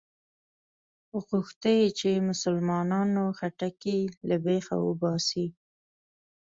غوښته 1.31 1.69
یې 1.79 1.85
چې 1.99 2.25
مسلمانانو 2.29 3.23
خټکی 3.37 3.99
له 4.27 4.35
بېخه 4.45 4.75
وباسي. 4.87 5.45